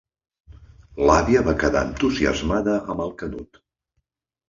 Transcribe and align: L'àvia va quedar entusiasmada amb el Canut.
L'àvia 1.09 1.45
va 1.49 1.55
quedar 1.65 1.85
entusiasmada 1.91 2.77
amb 2.83 3.09
el 3.09 3.17
Canut. 3.25 3.65